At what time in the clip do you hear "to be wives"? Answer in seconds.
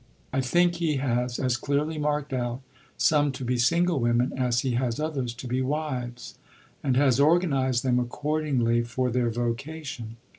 5.35-6.39